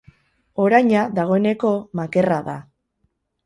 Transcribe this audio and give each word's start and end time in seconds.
Oraina, 0.63 1.03
dagoeneko, 1.21 1.75
makerra 2.03 2.43
da. 2.51 2.61